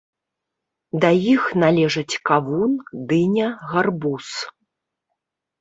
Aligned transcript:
Да 1.03 1.11
іх 1.33 1.43
належаць 1.63 2.19
кавун, 2.29 2.73
дыня, 3.13 3.47
гарбуз. 3.75 4.27